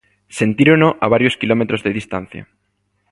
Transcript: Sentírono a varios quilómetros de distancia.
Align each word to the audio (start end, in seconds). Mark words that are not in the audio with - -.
Sentírono 0.39 0.87
a 0.99 1.05
varios 1.13 1.37
quilómetros 1.39 1.83
de 1.83 1.93
distancia. 1.99 2.43